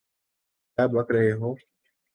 [0.77, 1.49] کیا بک رہے ہو؟